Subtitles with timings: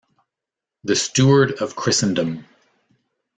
[0.83, 2.45] The Steward of Christendom.